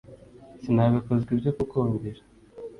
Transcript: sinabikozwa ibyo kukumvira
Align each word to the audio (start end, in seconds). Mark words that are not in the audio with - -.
sinabikozwa 0.61 1.29
ibyo 1.35 1.51
kukumvira 1.57 2.21